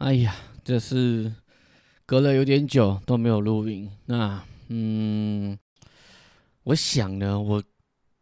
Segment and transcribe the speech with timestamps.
[0.00, 0.34] 哎呀，
[0.64, 1.30] 这是
[2.06, 3.90] 隔了有点久都没有录音。
[4.06, 5.58] 那嗯，
[6.62, 7.62] 我想呢，我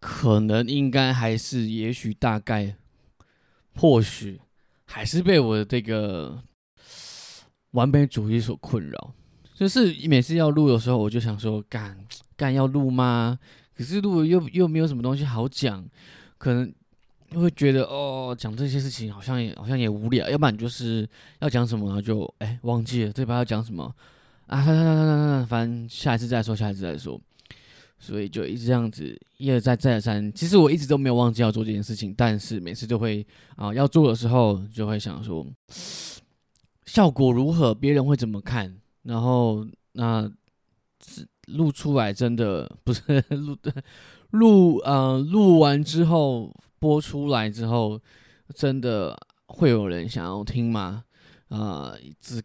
[0.01, 2.75] 可能应该还是，也许大概，
[3.77, 4.41] 或许
[4.87, 6.43] 还是被我的这个
[7.71, 9.15] 完美主义所困扰。
[9.55, 11.97] 就是每次要录的时候，我就想说，干
[12.37, 13.39] 干要录吗？
[13.77, 15.89] 可是录又又没有什么东西好讲，
[16.39, 16.75] 可能。
[17.31, 21.07] 就会觉得哦，讲这些事情好像也好像也无聊，要不然就是
[21.41, 23.95] 要讲什么然后就哎忘记了，这把要讲什么
[24.47, 25.45] 啊？
[25.47, 27.21] 反正下一次再说，下一次再说，
[27.99, 30.33] 所以就一直这样子一而再再而三。
[30.33, 33.27] 其实我一直都没有忘记要做这件事情，但是每次都会
[33.57, 35.47] 啊要做的时候就会想说
[36.87, 38.75] 效果如何，别人会怎么看？
[39.03, 40.31] 然后那
[41.49, 43.75] 录出来真的不是录的
[44.31, 46.51] 录呃录完之后。
[46.79, 48.01] 播出来之后，
[48.55, 51.05] 真的会有人想要听吗？
[51.49, 52.43] 啊，只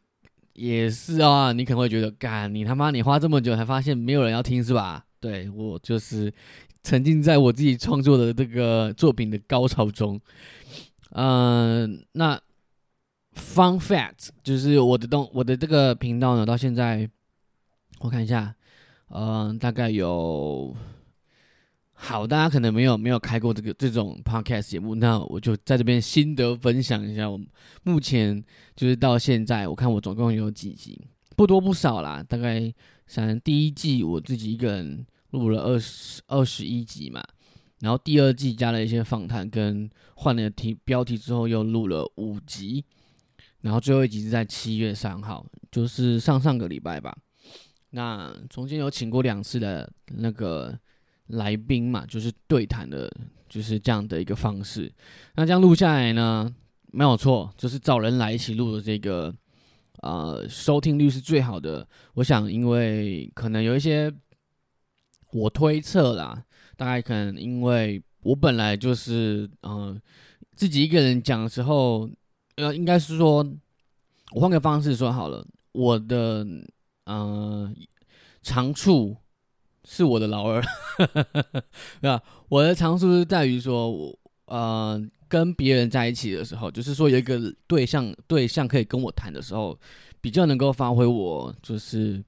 [0.53, 5.05] 也是啊，你可能会觉得，干你他妈，你花这么久才发现没有人要听是吧？
[5.19, 6.33] 对我就是
[6.83, 10.19] 沉浸在我自己创作的这个作品的高潮中。
[11.11, 12.39] 嗯，那
[13.35, 17.09] fun fact 就是我的东我的这个频道呢，到现在
[17.99, 18.55] 我看一下，
[19.09, 20.75] 嗯，大概有。
[22.05, 27.29] 好，大家可能没有没有开过这个这种 podcast 节目，那我就在这边心得分享一下。
[27.29, 27.39] 我
[27.83, 28.43] 目前
[28.75, 30.99] 就是到现在，我看我总共有几集，
[31.37, 32.71] 不多不少啦，大概
[33.07, 37.23] 像第一季我自己一个人录了二十二十一集嘛，
[37.79, 42.83] 然后第二季加了一些访谈跟换了题标题之后又录了五集，
[43.61, 47.15] 然后最后一集是在七月三号，就是上上个礼拜吧。
[47.91, 50.77] 那中间有请过两次的那个。
[51.33, 53.11] 来宾嘛，就是对谈的，
[53.47, 54.91] 就是这样的一个方式。
[55.35, 56.53] 那这样录下来呢，
[56.91, 59.33] 没有错，就是找人来一起录的这个，
[60.01, 61.87] 呃，收听率是最好的。
[62.15, 64.11] 我想，因为可能有一些，
[65.31, 66.43] 我推测啦，
[66.75, 69.99] 大概可能因为我本来就是，嗯，
[70.55, 72.09] 自己一个人讲的时候，
[72.55, 73.45] 呃，应该是说，
[74.31, 76.45] 我换个方式说好了，我的，
[77.05, 77.75] 嗯，
[78.41, 79.17] 长处。
[79.85, 80.63] 是我的老二，
[82.01, 82.21] 对吧？
[82.49, 89.77] 我的长处是在于说，我呃跟别人在一起的时候，就是说有一个对象，对象可以跟我谈的时候，
[90.21, 92.23] 比较能够发挥我就是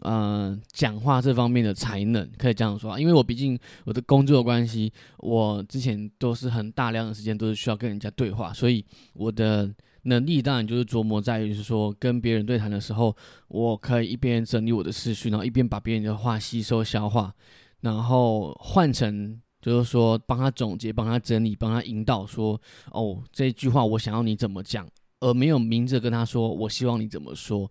[0.00, 2.98] 呃讲话这方面的才能，可以这样说。
[2.98, 8.84] 因为我毕竟我的工作关系，我之前都是很大量的时间都是需要跟人家对话，所以
[9.14, 9.70] 我的。
[10.02, 13.14] 能力当然就是琢磨在于，是说跟别人对谈的时候，
[13.48, 17.34] 我可以一边整理我的思绪，然后一边把别人的话吸收消化，
[17.80, 22.58] 然后换成就是说帮他总结、帮他整理、帮他引导，说
[22.92, 24.88] 哦这句话我想要你怎么讲，
[25.20, 27.70] 而没有明着跟他说我希望你怎么说。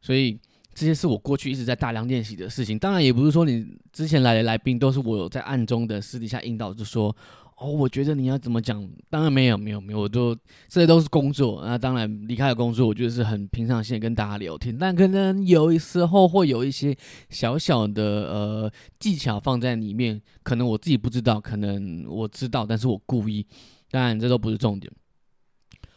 [0.00, 0.38] 所以
[0.74, 2.78] 这些是我过去一直在大量练习的事情。
[2.78, 7.14] 当然也不是说你之前来的来宾都是我有在暗中的私底下引导，就说。
[7.60, 8.88] 哦，我觉得你要怎么讲？
[9.10, 10.32] 当然没有，没有，没有，我都
[10.68, 11.60] 这些都是工作。
[11.66, 14.78] 那当然离开了工作，我觉得是很平常心跟大家聊天。
[14.78, 16.96] 但可能有时候会有一些
[17.30, 23.44] 小小的呃技巧放在里面，可能我自己不知道，可能我知道，但是我故意。
[23.90, 24.92] 当然这都不是重点。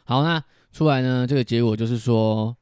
[0.05, 2.57] 好，那出来呢，这个结果就是说，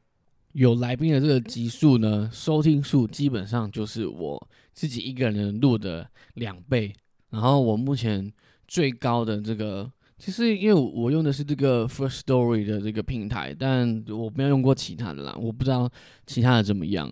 [0.52, 6.94] 有来宾的这个集数呢，收听数基本上就是我自己一个人录的两倍。
[7.30, 8.30] 然后我目前。
[8.69, 15.90] 最高的这个，其实因为我用的是这个 First Story 的这个平台，但我没有用过其他的啦，我不知道
[16.28, 17.12] 其他的怎么样。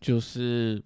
[0.00, 0.82] 就是，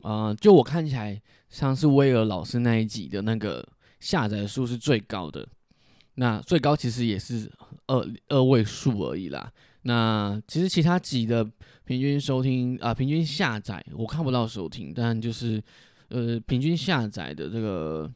[0.00, 1.20] 呃，就我看起来，
[1.50, 3.62] 像是威尔老师那一集的那个
[4.00, 5.46] 下载数是最高的，
[6.14, 7.52] 那最高其实也是
[7.88, 9.52] 二二位数而已啦。
[9.82, 11.44] 那其实其他集的
[11.84, 15.62] 平均收听啊，平均下载我看不到收听，但就是
[16.08, 18.10] 呃，平均下载的这个。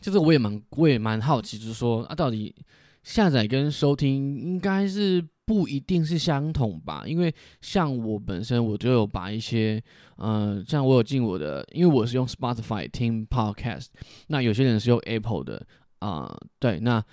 [0.00, 2.54] 就是我也蛮我也蛮好奇，就是说啊，到底
[3.02, 7.04] 下载跟收听应该是不一定是相同吧？
[7.06, 9.82] 因为像我本身我就有把一些，
[10.16, 13.86] 呃，像我有进我的，因为我是用 Spotify 听 Podcast，
[14.28, 15.66] 那有些人是用 Apple 的
[15.98, 17.04] 啊，对，那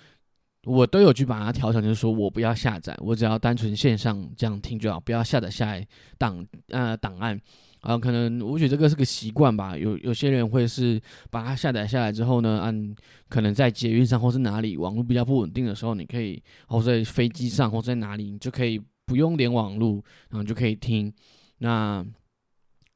[0.65, 5.88] 我都有去把它调成，就是说我不要下载，我只要单纯线上这样听就好，不要下载下来
[6.18, 7.39] 档呃档案。
[7.81, 9.77] 啊，可能我觉得这个是个习惯吧。
[9.77, 12.95] 有有些人会是把它下载下来之后呢，按
[13.29, 21.13] 可能在捷运上或是哪里网络比较不稳定的时候，你可以或在飞机上或在哪里，你就可以不用连网络，然后就可以听。
[21.59, 22.05] 那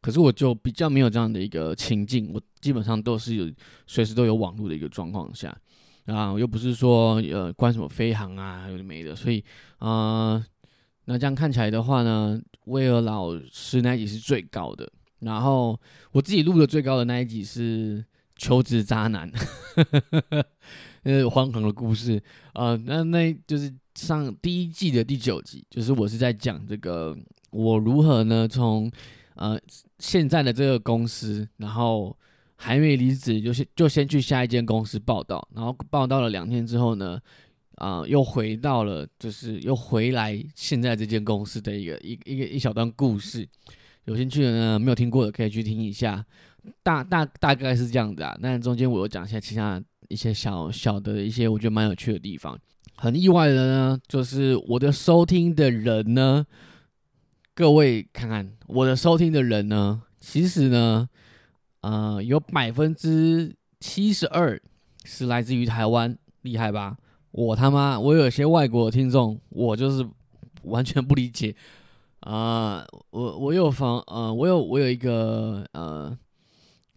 [0.02, 3.50] 可是我就比较没有这样的一个情境，我基本上都是有
[3.88, 5.56] 随时都有网络的一个状况下
[6.08, 9.44] 啊，又不是说呃关什么飞航啊有的没的，所以
[9.78, 10.46] 啊。
[11.06, 14.92] 那这样看起来的话呢，威尔老师那一集是最高的。
[15.20, 15.80] 然后
[16.12, 18.04] 我自己录的最高的那一集是
[18.36, 19.32] 求职渣男，
[21.04, 22.22] 呃，荒唐的故事
[22.52, 22.76] 啊。
[22.86, 27.18] 那那就是上第一季的第九集，就是我是在讲这个
[27.52, 28.92] 我如何呢从
[29.36, 29.58] 呃
[30.00, 32.14] 现在的这个公司，然后
[32.58, 37.18] 还没离职，就先就先去下一间公司报道，然后报道了两天之后呢，
[37.76, 43.48] 啊，又回到了就是又回来现在这间公司的一个一一个一小段故事。
[44.06, 46.26] 有兴趣的呢，没有听过的可以去听一下，
[46.84, 48.38] 大大大概是这样子啊。
[48.42, 52.60] 那中间我有讲一下其他一些小小的一些我觉得蛮有趣的地方。
[52.96, 56.46] 很意外的呢，就是我的收听的人呢，
[57.56, 61.10] 各位看看我的收听的人呢，其实呢，
[61.82, 64.62] 呃，有百分之七十二
[65.06, 66.98] 是来自于台湾，厉害吧？
[67.34, 70.08] 我他妈，我有些外国听众，我就是
[70.66, 71.56] 完全不理解。
[72.20, 76.16] 啊，我我有房，呃，我有我有一个，呃，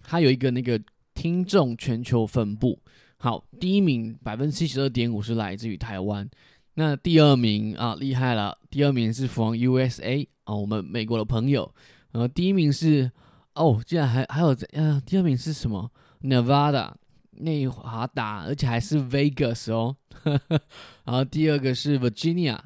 [0.02, 0.78] 他有一个那个
[1.14, 2.78] 听众全球分布。
[3.16, 6.28] 好，第一名百分之七十二点五是来自于台湾，
[6.74, 11.74] 那第二名啊厉害了，第二名是 from USA 啊，我们美国的朋友。
[12.12, 13.10] 然后第一名是
[13.54, 15.90] 哦，竟然还还有呃，第二名是什么
[16.20, 16.92] ？Nevada
[17.38, 19.96] 内华达，而且还是 Vegas 哦。
[21.04, 22.58] 然后第二个是 Virginia，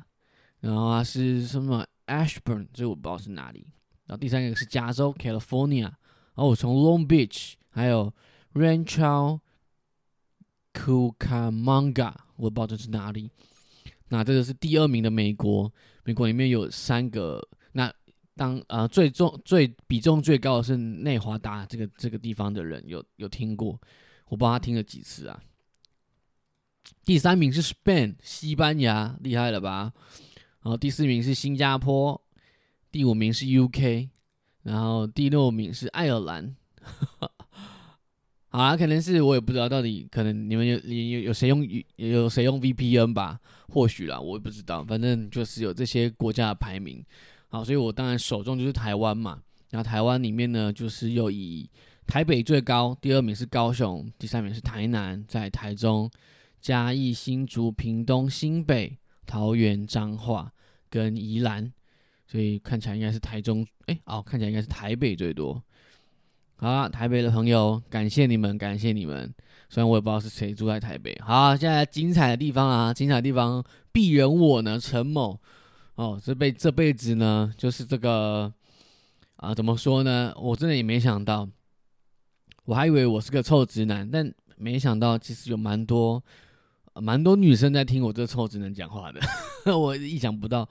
[0.60, 3.66] 然后啊是什么？Ashburn，这我不知道是哪里。
[4.06, 8.12] 然后第三个是加州 California，然后我从 Long Beach，还有
[8.54, 9.40] Rancho
[10.72, 13.30] Cucamonga，我不知道这是哪里。
[14.08, 15.72] 那这个是第二名的美国，
[16.04, 17.46] 美国里面有三个。
[17.72, 17.92] 那
[18.34, 23.78] 当呃最重最比重最高的是内华达这个这个地方的人有有听过，
[24.30, 25.40] 我帮他听了几次啊。
[27.04, 29.92] 第三名是 Spain，西班牙，厉害了吧？
[30.62, 32.20] 然后第四名是新加坡，
[32.90, 34.08] 第五名是 UK，
[34.62, 36.56] 然后第六名是爱尔兰。
[38.52, 41.64] 好啊，可能是我也不知道到底，可能你们有有有谁用
[41.96, 43.38] 有谁用 VPN 吧？
[43.68, 44.82] 或许啦，我也不知道。
[44.84, 47.04] 反正就是有这些国家的排名。
[47.48, 49.40] 好，所以我当然手中就是台湾嘛。
[49.70, 51.68] 然后台湾里面呢，就是又以
[52.10, 56.10] 台北最高，第二名是高雄，第三名是台南，在台中、
[56.60, 58.98] 嘉义、新竹、屏东、新北。
[59.26, 60.52] 桃园、彰化
[60.88, 61.72] 跟宜兰，
[62.26, 65.62] 所以看起来应该是台中，哎，哦，看起来应该是台北最多。
[66.56, 69.32] 好了，台北的朋友，感谢你们，感谢你们。
[69.68, 71.16] 虽然我也不知道是谁住在台北。
[71.24, 75.38] 好，现在精彩的地方啊，精彩的地方，鄙人我呢，陈某，
[75.94, 78.52] 哦，这辈这辈子呢，就是这个
[79.36, 80.34] 啊，怎么说呢？
[80.36, 81.48] 我真的也没想到，
[82.70, 86.22] 我还以为我是个臭直男，但没想到其实有蛮多。
[86.94, 89.20] 蛮多女生在听我这臭直男讲话的，
[89.76, 90.68] 我意想不到，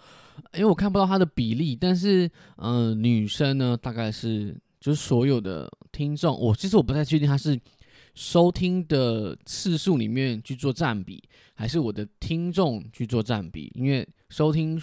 [0.54, 7.60] 因为我看不到他的比例，但是，嗯，女生呢，大概是就是所有的听众，我其实我不太确定他是
[8.16, 11.24] 收听的次数里面去做占比，
[11.54, 14.80] 还是我的听众去做占比，因为收听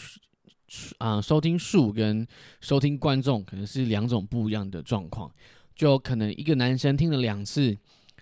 [0.99, 2.27] 啊收听数跟
[2.61, 5.31] 收听观众可能是两种不一样的状况，
[5.77, 7.77] 就可能一个男生听了两次。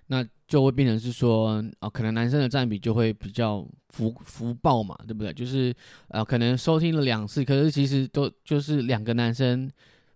[0.09, 5.33] 那就会变成是说，啊，可能男生的占比就会比较福福报嘛，对不对？
[5.33, 5.75] 就是，
[6.09, 9.67] 呃，可能收听了两次，可是其实都就是两个男生，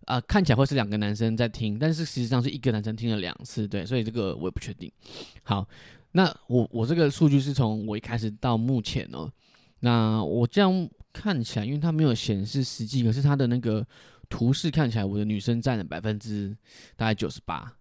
[0.04, 4.92] 啊，看起来会是两个男生在听，但是实际上是一个男生听了两次，对，所以这个我也不确定。
[5.42, 5.66] 好，
[6.12, 9.33] 那我我这个数据是从我一开始到目前哦，
[9.80, 13.85] 那我这样看起来，因为它没有显示实际，可是它的那个
[14.28, 16.56] 图示看起来，我的女生占了百分之
[16.97, 17.73] 大概九十八。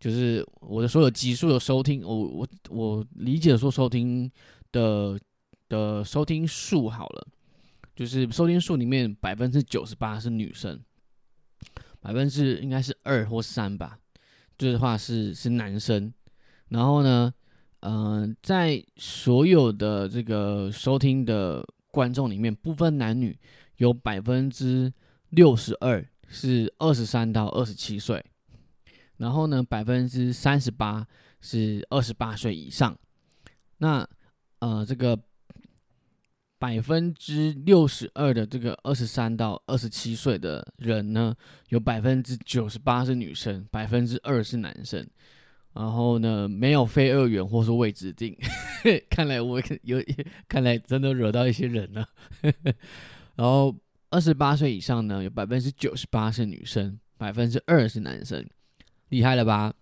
[0.00, 4.30] 就是我的所有集数的收听，我我我理解说收听
[4.70, 5.18] 的
[5.68, 7.26] 的收听数好了，
[7.96, 10.78] 就是收听数里面百分之九十八是女生，
[12.00, 13.98] 百分之应该是二或三吧，
[14.58, 16.12] 就是话是是男生。
[16.68, 17.32] 然后呢，
[17.80, 23.38] 嗯，在所有的这个收听的观众里面，不分男女，
[23.76, 24.92] 有百分之
[25.34, 28.24] 六十二是二十三到二十七岁。
[29.16, 31.06] 然后呢，百分之三十八
[31.40, 32.98] 是二十八岁以上。
[33.78, 34.08] 那
[34.58, 35.16] 呃，这个
[36.58, 41.34] 百分之六十二的这个二十三到二十七岁的人呢，
[41.68, 45.06] 有百分之九十八是女生，百分之二是男生。
[45.74, 48.36] 然后呢，没有非二元或是未指定。
[49.10, 50.02] 看来我 有，
[50.48, 52.08] 看来真的惹到一些人了。
[53.36, 53.74] 然后
[54.14, 58.48] 二十八岁以上呢，有百分之九十八是女生，百分之二是男生。
[59.08, 59.74] 厉害了吧？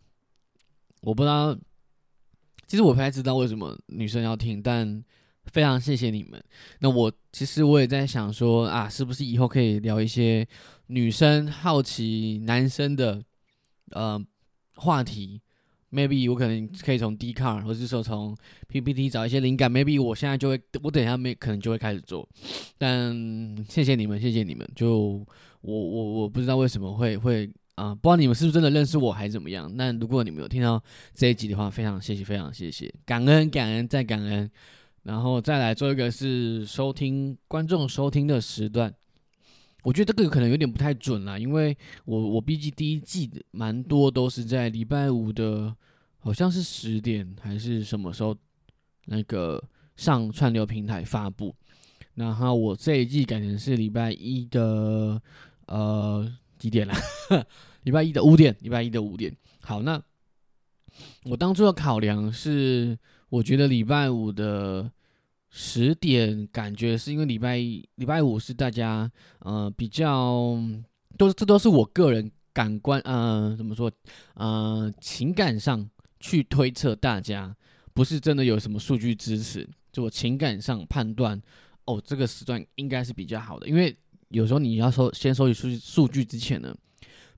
[1.02, 1.54] 我不知道，
[2.66, 5.04] 其实我不太知道为什么女生要听，但
[5.44, 6.42] 非常谢谢你们。
[6.78, 10.48] 那我其实我也在想说啊，是不是以后可以聊一些
[10.86, 13.22] 女生好奇男生的
[13.90, 14.18] 呃
[14.76, 15.42] 话题
[15.92, 18.36] ？Maybe 我可能可以从 D car 或是说从
[18.68, 19.70] PPT 找一些灵感。
[19.70, 22.28] Maybe 我现在就会，我等一下没可能就会开始做。
[22.78, 23.14] 但
[23.68, 24.66] 谢谢你们，谢谢你们。
[24.74, 25.24] 就
[25.60, 29.70] 我我我不知道为什么会会啊，不知道你们是不是真的认识我还是怎么样。
[29.76, 30.82] 那如果你们有听到
[31.14, 34.50] 这一集的话，非常谢谢，非常谢谢，感恩感恩再感恩。
[35.04, 38.94] 然后再来做一个是收听观众收听的时段，
[39.82, 45.74] 我觉得这个可能有点不太准啦，因为我我毕竟第一季蛮多都是在礼拜五的，
[46.18, 48.36] 好像是十点还是什么时候
[49.06, 49.62] 那个
[49.96, 51.54] 上串流平台发布，
[52.14, 55.20] 然后我这一季改成是礼拜一的
[55.66, 56.96] 呃几点啦？
[57.84, 59.34] 礼拜一的五点，礼拜一的五点。
[59.60, 60.00] 好，那
[61.24, 62.98] 我当初的考量是。
[63.32, 64.92] 我觉得礼拜五的
[65.54, 69.08] 十点，感觉是因为礼拜、礼拜五是大家
[69.40, 70.58] 呃比较
[71.16, 73.92] 都这都是我个人感官呃怎么说
[74.34, 77.54] 呃情感上去推测，大家
[77.94, 81.40] 不是真的有什么数据支持，就我情感上判断
[81.84, 83.96] 哦这个时段应该是比较好的，因为
[84.30, 86.74] 有时候你要收先收集数数据之前呢。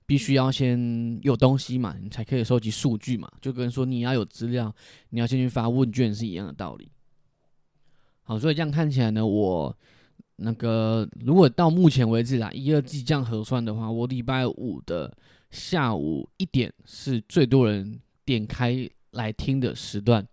[0.07, 4.71] 必须要先有东西嘛，你才可以收集数据嘛，就跟说你要有资料，
[5.09, 6.87] 你要先去发问卷是一样的道理。
[8.25, 9.73] 好，所以这样看起来呢，我
[10.35, 15.15] 那个如果到目前为止啦，一二季这样核算的话，我礼拜五的
[15.51, 20.27] 下午一点是最多人点开来听的时段，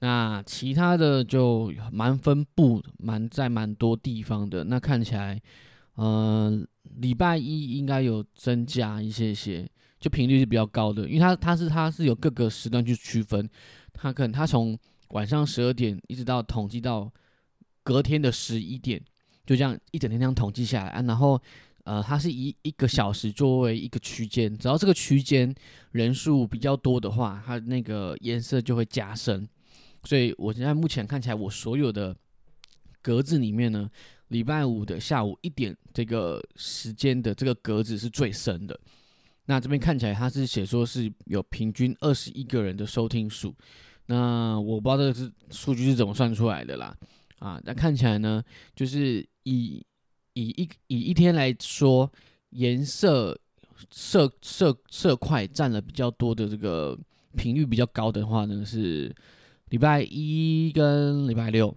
[0.00, 4.64] 那其他的就蛮分布，蛮在蛮多地方的。
[4.64, 5.40] 那看起来，
[5.96, 6.66] 嗯。
[6.96, 9.68] 礼拜一应该有增加一些些，
[10.00, 13.48] 就频率是比较高的，因为它它是它是有各个时段去区分，
[13.92, 14.76] 它可能它从
[15.10, 17.10] 晚上十二点一直到统计到
[17.82, 19.00] 隔天的十一点，
[19.46, 21.40] 就这样一整天这样统计下来啊，然后
[21.84, 25.54] 呃它是以一个小时作为一个区间，只要这个区间
[25.92, 29.48] 人数比较多的话，它那个颜色就会加深，
[30.04, 32.16] 所以我现在目前看起来我所有的
[33.02, 33.90] 格子里面呢。
[34.30, 38.78] 礼拜五的下午一点这个时间的这个格子是最深的。
[39.46, 43.52] 那这边看起来它是写说是有平均二十一个人的收听数。
[44.10, 46.92] 那我不知道这个是数据是怎么算出来的啦。
[47.38, 48.42] 啊，那看起来呢，
[48.74, 49.80] 就是以
[50.32, 52.10] 以一以一天来说，
[52.50, 53.38] 颜色
[53.92, 56.98] 色色色块占了比较多的这个
[57.36, 59.14] 频率比较高的话呢，是
[59.68, 61.72] 礼拜一跟礼拜六，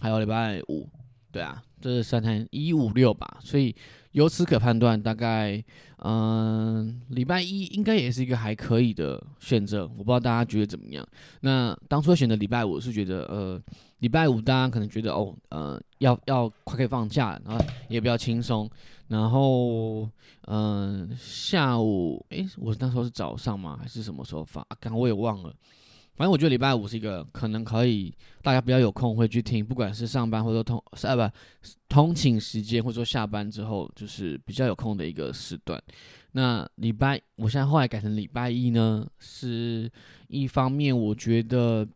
[0.00, 0.88] 还有礼拜五。
[1.30, 1.62] 对啊。
[1.80, 3.74] 这是三天一五六吧，所以
[4.12, 5.62] 由此可判断，大概
[5.98, 9.82] 嗯，礼拜一应该也是一个还可以的选择。
[9.82, 11.06] 我不知道大家觉得怎么样。
[11.40, 13.60] 那当初选择礼拜五是觉得，呃，
[13.98, 18.68] 礼拜五大家可能觉得哦，呃，要要快可以放假，然后也比较轻松。
[19.08, 20.08] 然后
[20.48, 23.78] 嗯，下午诶，我那时候是早上吗？
[23.80, 24.66] 还是什么时候发？
[24.80, 25.54] 刚刚我也忘了。
[26.16, 31.22] 反正我觉得礼拜五是一个可能可以大家比较有空会去听，不管是上班或者通是啊不
[31.88, 35.80] 通勤时间，或者说下班之后，就是比较有空的一个时段。
[36.32, 39.90] 那礼拜我现在后来改成礼拜一呢，是
[40.28, 41.86] 一方面我觉得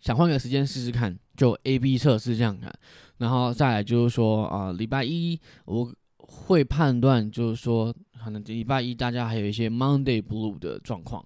[0.00, 2.72] 想换个时间试试看，就 A B 测试这样看，
[3.18, 11.24] 然后再来就是说啊，礼拜一我会判断就是说，可能礼拜一大家还有一些 Monday Blue 的状况。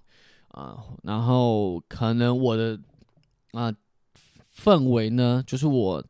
[0.51, 2.77] 啊，然后可能我的
[3.53, 3.73] 啊
[4.55, 6.03] 氛围呢，就是我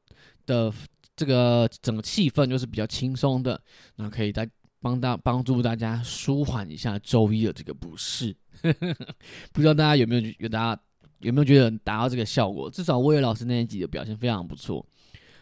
[0.48, 0.74] 的
[1.16, 3.62] 这个整个气氛就是比较轻松的，
[3.98, 4.50] 那可以再
[4.82, 8.36] 帮大帮助大家舒缓一下周一的这个不适。
[9.54, 10.82] 不知道大家有没有有大家
[11.20, 12.68] 有没有觉得达到这个效果？
[12.68, 14.84] 至少威尔老师那一集的表现非常不错。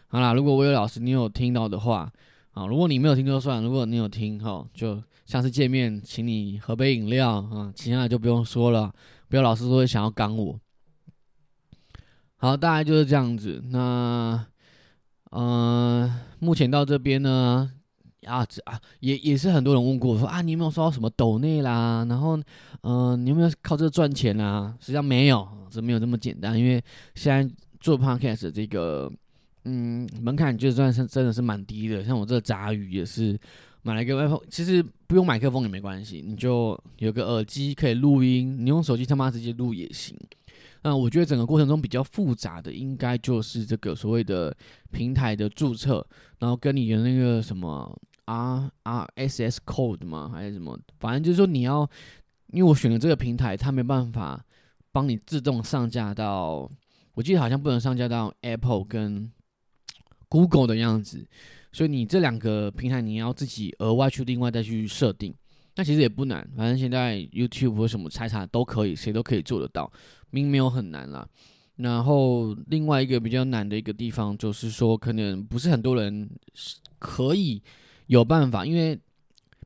[0.08, 2.12] 好啦，如果威尔老师你有听到的话，
[2.52, 5.02] 啊，如果你没有听就算，如果你有听哈，就。
[5.30, 8.92] 下次见面，请你喝杯饮料啊，其他的就不用说了，
[9.28, 10.58] 不要老是说想要刚我。
[12.38, 13.62] 好，大概就是这样子。
[13.68, 14.44] 那，
[15.30, 17.70] 嗯，目前到这边呢，
[18.26, 22.04] 啊啊，也也是很多人问过，说啊，你有没有收到什么抖内啦？
[22.08, 22.36] 然后，
[22.82, 24.76] 嗯，你有没有靠这赚钱啊？
[24.80, 26.82] 实际上没有，这没有这么简单，因为
[27.14, 29.08] 现在做 podcast 这个，
[29.64, 33.38] 嗯，门槛就算是真的是蛮低的，像我这杂鱼也是。
[33.82, 40.16] 买了一个麦克风，其实不用麦克风也没关系，你就有个耳机可以录音，你用手机他妈直接录也行。
[40.82, 44.56] 那我觉得整个过程中比较复杂的，应该就是这个所谓的
[44.90, 46.06] 平台的注册，
[46.38, 50.30] 然后跟你的那个什么 R R S S code 吗？
[50.32, 50.78] 还是什么？
[50.98, 51.88] 反正就是说你要，
[52.52, 54.42] 因为我选了这个平台，它没办法
[54.90, 56.70] 帮你自动上架到
[57.12, 59.30] 我记得好像不能上架到 Apple 跟
[60.30, 61.26] Google 的样子，
[61.72, 65.34] 所以你这两个平台你要自己额外去另外再去设定。
[65.76, 69.90] 那其实也不难，反正现在 YouTube 或什么拆查都可以，谁都可以做得到，
[70.30, 71.26] 并没有很难啦。
[71.76, 76.28] 然后另外一个比较难的一个地方，就是说可能不是很多人
[76.98, 77.62] 可以
[78.08, 78.98] 有办法，因为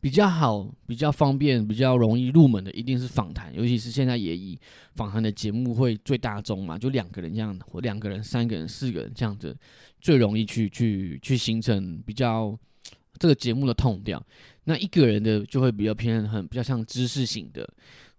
[0.05, 4.61] 比较好、比较方便、比较容易入门的，一定是访谈，尤其是现在也以
[4.97, 9.57] 访谈的节目会最大众嘛，就两个人这样，或两个人、三个人、四个人这样子，
[10.03, 12.55] 最容易去去去形成比较
[13.19, 14.23] 这个节目的痛调。
[14.65, 17.67] 那一个人的就会比较偏很比较像知识型的，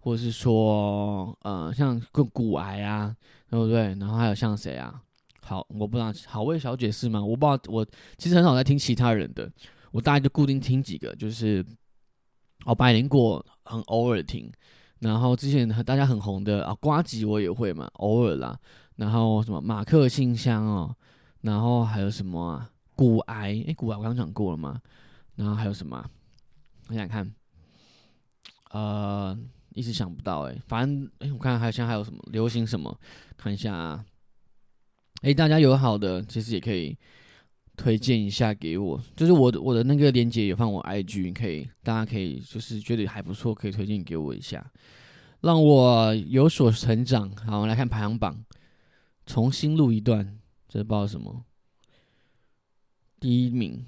[0.00, 3.14] 或者是说呃像个骨癌啊。
[3.48, 3.94] 对不对？
[4.00, 5.00] 然后还有像谁啊？
[5.40, 7.24] 好，我不知道好味小姐是吗？
[7.24, 7.86] 我不知道，我
[8.18, 9.48] 其实很少在听其他人的，
[9.96, 11.64] 我大概就固定听几个，就是
[12.66, 14.52] 哦，百灵果很偶尔听，
[14.98, 18.58] 然后之前大家很红的啊，瓜吉我也会嘛，偶尔啦。
[18.96, 20.94] 然后什么马克信箱哦，
[21.40, 22.70] 然后还有什么啊？
[22.94, 24.82] 骨癌，哎，骨癌我刚讲过了吗？
[25.34, 26.04] 然后还有什么？
[26.88, 27.34] 我想看，
[28.72, 29.38] 呃。
[29.74, 32.98] 一时想不到哎，反正哎，我看还现在还有什么流行什么，
[33.36, 34.02] 看一下啊。
[35.20, 36.96] 哎，大家有好的，其实也可以
[37.76, 39.00] 推荐一下给我。
[39.14, 44.72] 就是我的我的那个链接也放我 IG，你可以大家可以就是觉得还不错，可以推荐给我一下，
[45.42, 47.30] 让我有所成长。
[47.36, 48.44] 好，我们来看排行榜，
[49.26, 51.44] 重新录一段，这不知道什么
[53.20, 53.84] 第一名。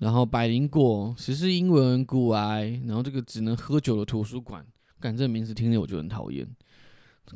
[0.00, 4.64] 然后百灵果，实施英文骨癌，然后这个只能喝酒的图书馆。
[5.00, 6.46] 感这名字听着我就很讨厌，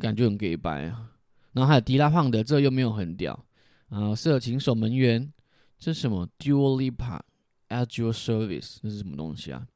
[0.01, 1.11] 感觉很 gay 白啊。
[1.53, 3.45] 然后还有迪拉胖的，这又没有很屌。
[3.91, 5.33] 啊色情守门员，
[5.79, 7.25] 这是什么 d u a l i p a
[7.69, 9.67] at your service，这是什么东西啊？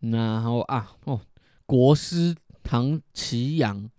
[0.00, 1.20] 然后啊哦，
[1.66, 3.90] 国师唐奇阳，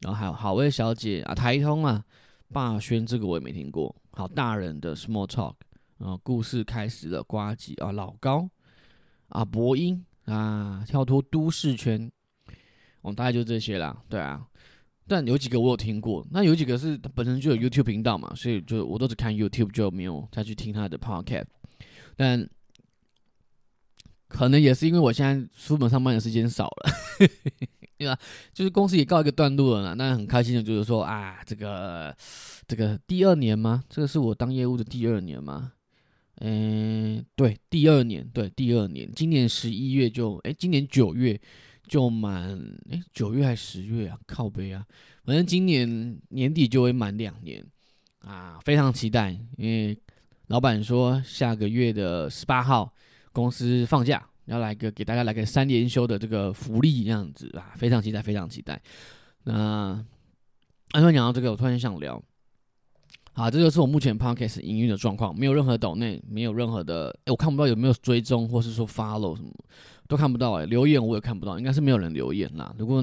[0.00, 2.04] 然后还有好味小姐啊，台通啊，
[2.52, 3.94] 霸轩这个我也没听过。
[4.12, 5.54] 好大人的 Small Talk，
[5.98, 8.48] 然后故事开始了，瓜吉啊，老高
[9.28, 12.10] 啊，博音啊，跳脱都市圈。
[13.02, 14.44] 哦，大概就这些啦，对啊，
[15.08, 21.46] 但有几个我有听过，那有几个是本身就有 YouTube 频道嘛，所以就我都只看 YouTube，就没有再去听他的 Podcast。
[22.16, 22.48] 但
[24.26, 26.90] 可能也是因为我现在出门上班的时间少了，
[27.96, 28.18] 对吧？
[28.52, 32.12] 就是公司也告一个段落了，那很开心的就是说啊，这个
[32.66, 33.84] 这个第二年吗？
[33.88, 35.72] 这个是我当业务的第二年吗？
[36.40, 41.40] 嗯，对，第二年，对，第二年，今年十一月就，哎，今年九月。
[41.88, 42.58] 就满
[42.90, 44.84] 哎九月还是十月啊，靠背啊，
[45.24, 47.64] 反正今年年底就会满两年
[48.20, 49.96] 啊，非常期待，因为
[50.48, 52.92] 老板说下个月的十八号
[53.32, 57.48] 公司放假，要来个给大家来个三连休的这个福利这样子。
[57.56, 58.80] 啊，非常期待，非常期待。
[59.44, 60.04] 那
[60.92, 62.22] 突然讲到这个，我突然想聊，
[63.32, 69.50] 好，这就是我目前 podcast 营运的状况，没有任何岛内，没有任何的，我看不到有没有追踪或是说 follow 什么。
[70.08, 72.74] 都看不到哎，留言我也看不到，应该是没有人留言啦。
[72.78, 73.02] 如果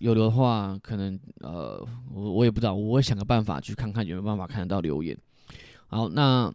[0.00, 5.16] 有的话，可能呃，我我也不知道，我会想个办法去看看有没有办法看得到留言。
[5.86, 6.52] 好，那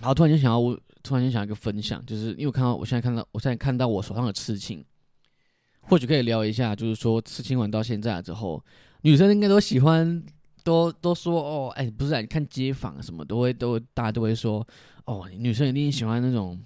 [0.00, 4.84] 好，突然间想要，我突然间想一个分享，就是因为我看到我现在看到我现在看到我手上的刺青，
[5.82, 8.62] 或许可以聊一下，就是说刺青完到现在之后，
[9.02, 10.22] 女生应该都喜欢，
[10.64, 14.66] 都都说哦，哎，不是啊，你看街访什么都会都大家都会说
[15.04, 16.58] 哦，女生一定喜欢那种。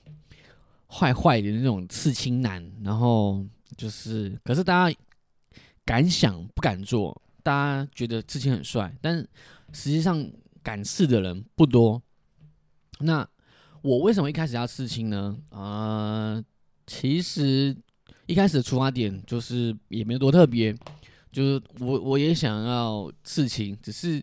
[0.90, 3.44] 坏坏的那种刺青男，然后
[3.76, 4.98] 就是，可是大家
[5.84, 9.18] 敢想不敢做，大家觉得刺青很帅，但
[9.72, 10.26] 实际上
[10.62, 12.02] 敢刺的人不多。
[13.00, 13.28] 那
[13.82, 15.38] 我为什么一开始要刺青呢？
[15.50, 16.42] 呃，
[16.86, 17.76] 其实
[18.26, 20.74] 一开始的出发点就是也没有多特别，
[21.30, 24.22] 就是我我也想要刺青，只是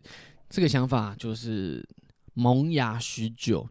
[0.50, 1.88] 这个想法就是
[2.34, 3.68] 萌芽许久。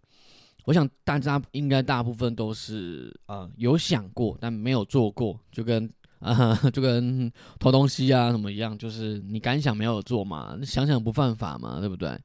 [0.64, 12.18] 我想大家应该大部分都是呃有想过，但没有做过，就跟啊 就跟偷东西啊什么一样，就是你敢想没有做嘛，想想不犯法嘛，对不对？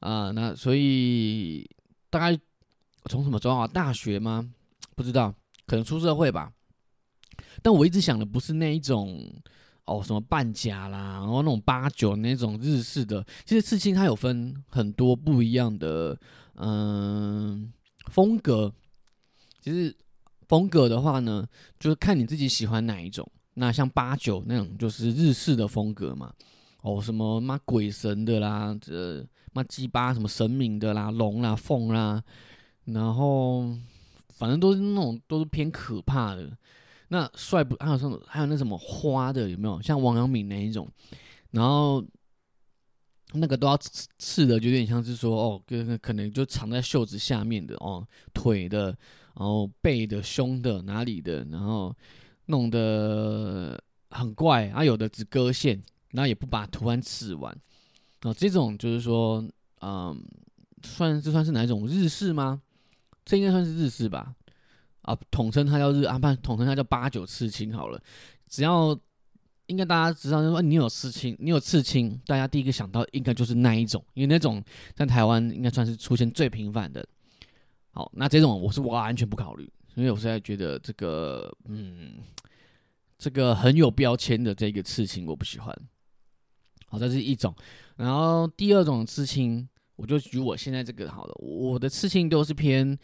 [0.00, 1.68] 啊，那所以
[2.10, 2.36] 大概
[3.04, 3.66] 从什么时候啊？
[3.66, 4.50] 大学吗？
[4.96, 5.32] 不知道，
[5.66, 6.52] 可能出社会吧。
[7.62, 9.32] 但我一直想的不是那一种
[9.84, 13.24] 哦，什么半甲啦，然后那种八九那种日式的。
[13.44, 16.18] 其实刺青它有分很多不一样的。
[16.60, 17.72] 嗯，
[18.10, 18.72] 风格
[19.60, 19.94] 其实
[20.48, 21.46] 风格的话呢，
[21.78, 23.30] 就是看你自己喜欢哪一种。
[23.54, 26.32] 那像八九那种就是日式的风格嘛，
[26.82, 32.22] 哦，什么妈鬼神的啦，这妈鸡巴什么神明的啦，龙啦凤啦，
[32.84, 33.64] 然后
[34.30, 36.56] 反正都是那种都是偏可怕的。
[37.08, 39.80] 那帅不还有什么还有那什么花的有没有？
[39.82, 40.88] 像王阳明那一种，
[41.50, 42.04] 然后
[43.34, 48.86] 那个都要刺刺的，就有点像是说哦，可可能就藏在袖子下面的哦，腿的，
[49.34, 51.94] 然后背的、胸的哪里的，然后
[52.46, 53.78] 弄得
[54.10, 55.78] 很怪啊，有的只割线，
[56.12, 57.54] 然后也不把图案刺完，
[58.22, 59.44] 哦，这种就是说，
[59.82, 60.18] 嗯，
[60.82, 62.62] 算这算是哪一种日式吗？
[63.26, 64.34] 这应该算是日式吧，
[65.02, 68.02] 啊，统称它叫日啊，不，统称它叫八九刺青好了，
[68.48, 68.98] 只要。
[69.68, 74.62] 应该大家知道，就说你有刺青，你有刺青，大家第一个想到应该就是那一种，因为那种
[74.94, 77.06] 在台湾应该算是出现最频繁的。
[77.90, 82.14] 好，那这种我是完全不考虑，因为我现在觉得这个，嗯，
[83.18, 85.76] 这个很有标签的这个刺青我不喜欢。
[86.86, 87.54] 好，这是一种。
[87.96, 92.98] 然后第二种刺青，我就举我现在这个好了，我的刺青都是偏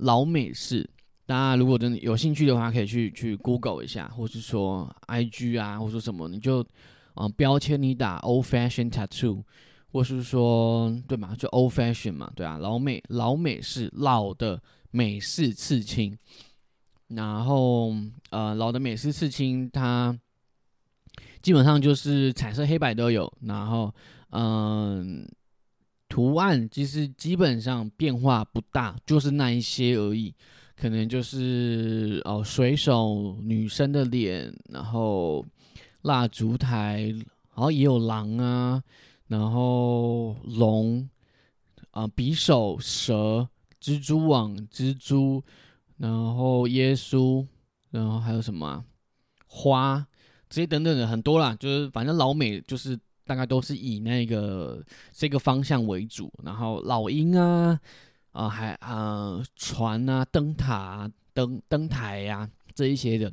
[0.00, 0.88] 老美式。
[1.30, 6.66] 大家如果真的有兴趣的话，可以去去 Google 一下，或是说 IG 啊，或者说什么，你就
[7.14, 9.44] 嗯标签你打 Old Fashion Tattoo，
[9.92, 16.18] 或是说对嘛，就 Old Fashion 嘛，对啊，老美老美式老的美式刺青，
[17.06, 17.94] 然后
[18.30, 20.18] 呃老的美式刺青，它
[21.42, 23.94] 基本上就是彩色黑白都有，然后
[24.30, 25.24] 嗯
[26.08, 30.34] 图案其实基本上变化不大，就是那一些而已。
[30.80, 35.44] 可能就是哦，水手女生的脸，然后
[36.00, 37.02] 蜡烛台，
[37.54, 38.82] 然后也有狼啊，
[39.26, 41.06] 然后龙
[41.90, 43.46] 啊，匕首、蛇、
[43.78, 45.44] 蜘蛛网、蜘蛛，
[45.98, 47.46] 然后耶稣，
[47.90, 48.82] 然后还有什么
[49.46, 50.06] 花
[50.48, 57.78] 这些等等的很多啦，就是反正老美就是大概都是以那个这个方向为主，然后老鹰啊。
[58.32, 63.32] 啊，还啊，船啊，灯塔啊，灯灯台呀，这一些的，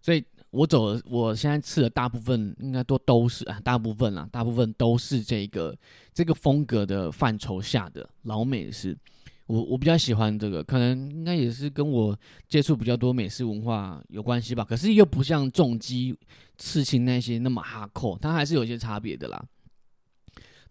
[0.00, 5.76] 所以我走，我现在吃的大部分应该都都是啊，大部分啦，大部分都是这个
[6.12, 8.96] 这个风格的范畴下的老美式，
[9.46, 16.16] 我我比较喜欢这个，可能应该也是跟我接触比较多美式文化有关系吧，可是又不像重击
[16.56, 19.44] 刺青那些那么哈扣，它还是有一些差别的啦。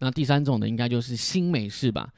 [0.00, 2.12] 那第三种的应该就是新美式吧。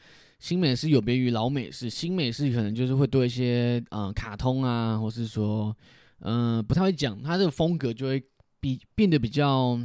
[0.47, 5.77] 新美式有别于老美式，新美式可能就是会多一些嗯卡通啊，或是说
[6.21, 8.23] 嗯不太会讲，它这个风格就会
[8.61, 9.77] 比变得比较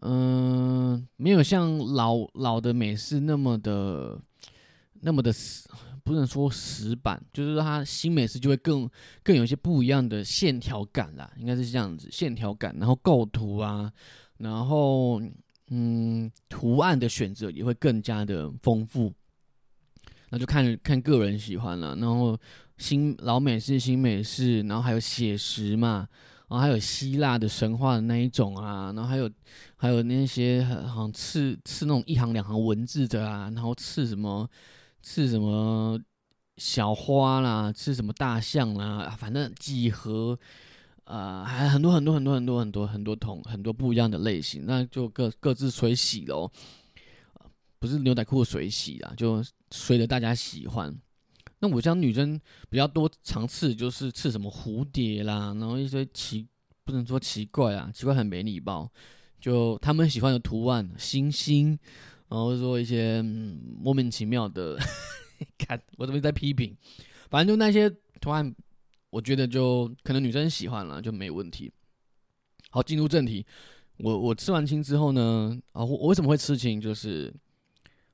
[0.00, 4.18] 嗯没有像老老的美式那么的
[5.02, 5.68] 那么的死，
[6.02, 8.88] 不能说死板，就是说它新美式就会更
[9.22, 13.92] 更有一些不一样的线条感啦，应该是这样子，线条感，然后构图啊，
[14.38, 15.20] 然后
[15.68, 19.12] 嗯图案的选择也会更加的丰富。
[20.32, 22.34] 那就看看个人喜欢了，然后
[22.78, 26.08] 新老美式、新美式，然后还有写实嘛，
[26.48, 29.30] 然后还有希腊的神话的那一种啊，然后还有
[29.76, 34.48] 还有那些好像刺刺那种一行两行文字的啊，然后刺什么
[35.02, 36.00] 刺什么
[36.56, 40.38] 小花啦，刺什么大象啦，反正几何，
[41.04, 46.50] 呃，还很多很多很多很多很多很多同很多不一样的类型，那就各各自随喜喽。
[47.82, 50.96] 不是牛仔裤水洗啦，就随着大家喜欢。
[51.58, 52.40] 那我像女生
[52.70, 56.46] 比较多常刺，就是刺什么蝴蝶啦，然后一些奇
[56.84, 58.88] 不能说奇怪啊，奇怪很没礼貌。
[59.40, 61.76] 就他们喜欢的图案，星星，
[62.28, 64.78] 然后说一些莫名其妙的。
[65.58, 66.76] 看我这边在批评，
[67.30, 67.90] 反正就那些
[68.20, 68.54] 图案，
[69.10, 71.72] 我觉得就可能女生喜欢了就没问题。
[72.70, 73.44] 好，进入正题，
[73.96, 76.80] 我我吃完青之后呢，啊，我我为什么会吃青？
[76.80, 77.34] 就是。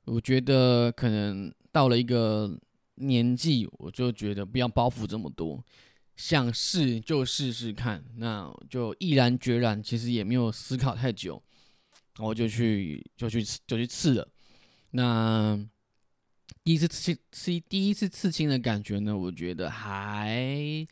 [0.09, 2.59] 我觉得可能到了一个
[2.95, 5.63] 年纪，我就觉得不要包袱这么多，
[6.17, 11.43] 想试就试试看，那就毅然决然，其实也没有思考太久，
[12.19, 14.27] 我就去就去就去刺了。
[14.93, 15.59] 那
[16.65, 20.87] 第一次刺刺第一次刺青的感觉呢，我觉得还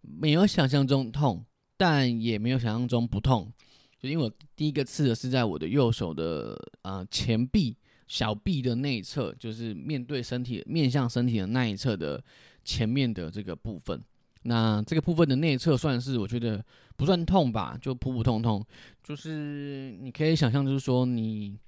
[0.00, 3.52] 没有想象中痛，但也没有想象中不痛，
[4.00, 7.76] 就因为我第一个刺的是在我的右手的呃前臂。
[8.06, 12.22] 小臂的内侧就是面对身体、面向身体的那一侧的
[12.64, 14.02] 前面的这个部分。
[14.42, 16.64] 那这个部分的内侧算是我觉得
[16.96, 18.64] 不算痛吧，就普普通通。
[19.02, 21.58] 就是你可以想象，就是说你、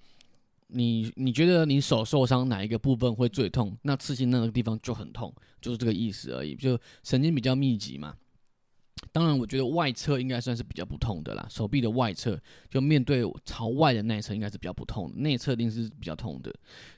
[0.69, 3.77] 你、你觉得你手受伤哪一个部分会最痛？
[3.83, 6.55] 那刺青那个地方就很痛，就是这个意思而已。
[6.55, 8.15] 就神经比较密集嘛。
[9.13, 11.47] 当然，我觉得外侧应该算是比较不痛的啦。
[11.51, 16.55] 手臂的外侧，就面对朝外的那一侧，应该是比较不痛，内侧一定是比较痛的。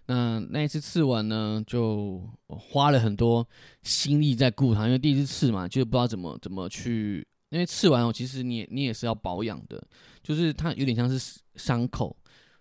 [0.06, 3.46] 那那一次刺完呢，就花了很多
[3.82, 7.26] 心力在顾它，因为第一次刺嘛，就不知道怎么怎么去。
[7.50, 9.82] 因为刺完哦，其实你你也是要保养的，
[10.22, 12.16] 就是它有点像是伤口，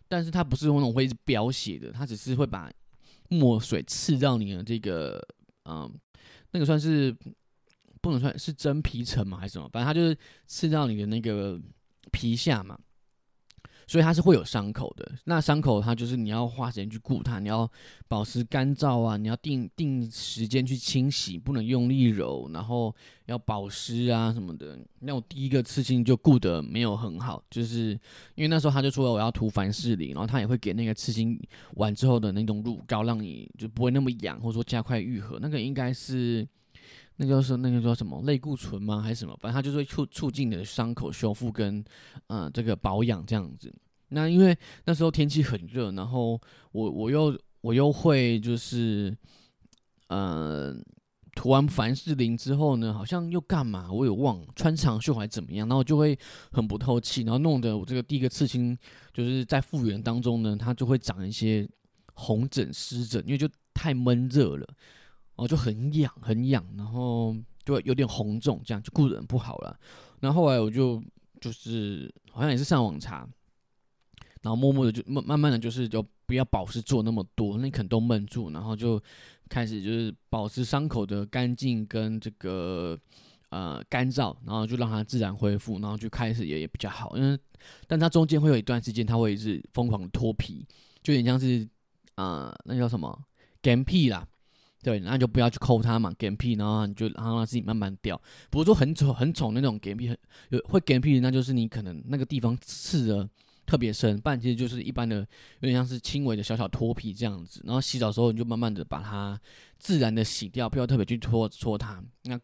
[0.07, 2.71] 但是它不是那种会飙血的，它只是会把
[3.27, 5.23] 墨水刺到你的这个，
[5.65, 5.87] 嗯，
[6.53, 7.15] 那个算是
[8.01, 9.69] 不能算是真皮层嘛，还是什么？
[9.71, 11.59] 反正它就是刺到你的那个
[12.11, 12.77] 皮下嘛。
[13.87, 17.67] 所以它是会有伤口的，那伤口它就是你要花时间去顾它，你要
[18.07, 24.77] 保持干燥啊，你要定定时间去清洗，不能用力揉，然后要保湿啊什么的。
[24.99, 27.99] 那我第一个刺青就顾得没有很好，就是
[28.35, 31.41] 因为那时候他就说我要涂凡士林，然后他也会给那个刺青
[31.73, 35.39] 完之后的那种乳膏，让你就不会那么痒，或者说加快愈合。
[35.41, 36.47] 那个应该是
[37.21, 39.01] 那就是那个叫什么类固醇吗？
[39.01, 39.35] 还是什么？
[39.41, 41.83] 反正它就是会促促进你的伤口修复跟
[42.27, 43.69] 嗯这个保养这样子。
[44.07, 46.39] 那因为那时候天气很热，然后
[46.71, 49.13] 我我又我又会就是，
[50.07, 50.73] 呃，
[51.35, 53.91] 涂完凡士林之后呢，好像又干嘛？
[53.91, 55.67] 我有忘穿长袖还怎么样？
[55.67, 56.17] 然后就会
[56.53, 58.75] 很不透气，然后弄得我这个第一个刺青
[59.13, 61.69] 就是在复原当中呢，它就会长一些
[62.13, 64.65] 红疹湿疹，因为就太闷热了，
[65.39, 69.79] 然后就很痒很痒，然后就会有点红肿，这样就顾人不好了。
[70.19, 71.01] 然后后来我就
[71.39, 73.25] 就是好像也是上网查。
[74.41, 79.01] 然后默默的就慢慢慢的就是就不要保湿做那么多，那可能都闷住，然后就
[79.49, 82.97] 开始就是保持伤口的干净跟这个
[83.49, 87.17] 呃干燥，然后就让它自然恢复，然后就开始也也比较好。
[87.17, 87.37] 因为
[87.87, 90.65] 但它中间会有一段时间，它会是疯狂脱皮，
[91.01, 91.67] 就有点像是
[92.15, 93.25] 啊那叫什么
[93.61, 94.25] 干皮啦，
[94.83, 98.19] 对，那就不要去抠它嘛，干皮，然后你就让它自己慢慢掉。
[98.49, 100.15] 不是说很丑很丑那种干皮，
[100.49, 103.29] 有会干皮，那就是你可能那个地方刺的。
[103.65, 107.61] 特别深，不然其实就是一般的，有点像是轻微的小小脱皮这样子。
[107.63, 109.39] 然后洗澡的时候，你就慢慢的把它
[109.77, 112.03] 自然的洗掉，不要特别去搓搓它。
[112.23, 112.39] 那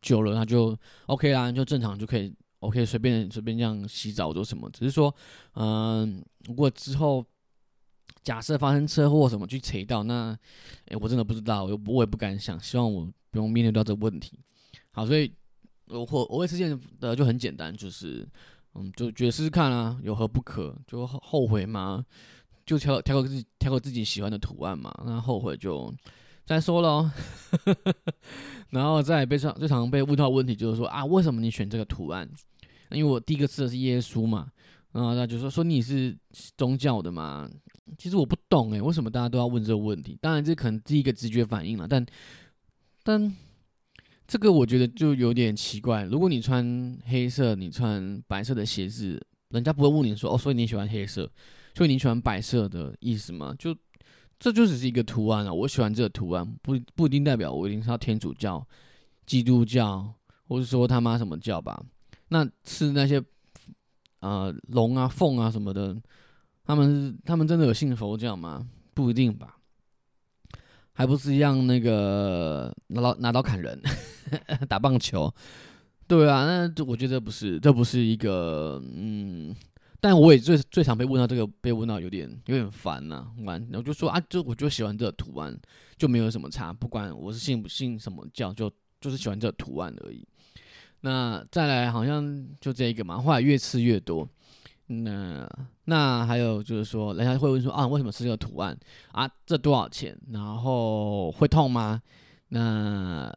[0.00, 4.70] 久了，它就 OK 啦，就正常就可以 OK，随便随便这样洗澡做什么。
[4.70, 5.12] 只是说，
[5.54, 7.26] 嗯，如果之后
[8.28, 10.38] 假设发生车祸什么去扯到，那
[10.88, 14.38] 哎，我真的不知道，我我也不敢想，希望我不用面对到这个问题。
[14.90, 15.32] 好，所以
[15.86, 18.28] 我我我会实现的就很简单，就是。
[18.74, 20.76] 嗯，就觉得试试看啊，有何不可？
[20.86, 22.04] 就后悔吗？
[22.66, 24.94] 就挑挑个自己挑个自己喜欢的图案嘛。
[25.06, 25.92] 那后悔就
[26.44, 27.10] 再说喽。
[28.70, 32.28] 然后再被常最常被问到问题就是说啊，为什么你选这个图案？
[32.90, 34.52] 因为我第一个吃的是耶稣嘛。
[34.92, 36.16] 然后他就说说你是
[36.56, 37.48] 宗教的嘛？
[37.96, 40.18] 其实我不懂诶，为什么大家都要问这个问题？
[40.20, 42.04] 当然这可能第一个直觉反应了，但
[43.02, 43.34] 但。
[44.30, 46.04] 这个我觉得就有点奇怪。
[46.04, 51.26] 如果你穿黑色，你穿白色的鞋子，人家不会问你说：“哦，所以你喜欢黑色，
[51.74, 53.74] 所以你喜欢白色的意思吗？”就
[54.38, 58.62] 这就只是一个图案啊，我喜欢这个图案，不不一定代表我一定是要天主教、
[59.24, 60.12] 基督教，
[60.46, 61.82] 或者说他妈什么教吧。
[62.28, 63.18] 那吃那些
[64.20, 65.96] 呃龙啊、凤啊什么的，
[66.68, 68.68] 他们他们真的有信佛教吗？
[68.92, 69.56] 不一定吧。
[70.92, 73.80] 还不是一样那个拿刀拿刀砍人。
[74.68, 75.32] 打棒球，
[76.06, 79.56] 对啊，那我觉得不是，这不是一个，嗯，
[79.98, 85.58] 但我也最最常被问到这个，被问到有点有点烦呐，完，然后就说啊，就我就喜欢这个图案，
[85.96, 90.28] 就没有什么差，不管我是信不信什么教，就就是喜欢这个图案而已。
[91.00, 94.28] 那再来好像就这一个嘛，后来越吃越多。
[94.88, 95.48] 那
[95.84, 98.76] 那还有就是说，人家会问说啊，为什么是这个图案
[99.12, 99.30] 啊？
[99.46, 100.18] 这多少钱？
[100.32, 102.02] 然后会痛吗？
[102.48, 103.32] 那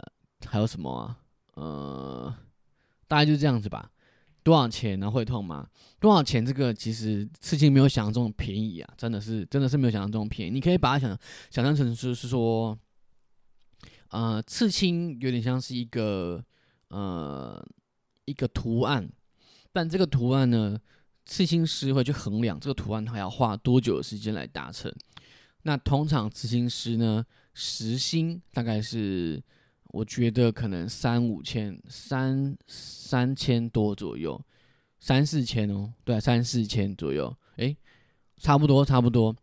[0.45, 1.15] 还有什么？
[1.55, 2.33] 呃，
[3.07, 3.91] 大概就是这样子吧。
[4.43, 5.11] 多少钱呢？
[5.11, 5.67] 会痛吗？
[5.99, 6.43] 多少钱？
[6.43, 10.51] 这个其实刺青没有想象中便宜啊，真的是，真的是没有想象中便宜。
[10.51, 11.15] 你可以把它想
[11.51, 12.75] 想象成是是说，
[14.09, 16.43] 呃，刺青有点像是一个
[16.87, 17.63] 呃
[18.25, 19.07] 一个图案，
[19.71, 20.79] 但这个图案呢，
[21.25, 24.93] 刺青师会去衡量这个图案他要花多久的时间来达成。
[25.63, 29.43] 那通常刺青师呢，时薪大概是。
[29.93, 34.41] 我觉得可能三五千、三三千多左右，
[35.01, 37.75] 三四千哦，对，三四千左右，诶，
[38.37, 39.35] 差不多差不多。